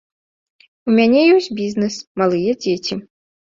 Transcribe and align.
У 0.91 0.95
мяне 0.99 1.21
ёсць 1.35 1.51
бізнэс, 1.61 2.01
малыя 2.25 2.59
дзеці. 2.65 3.01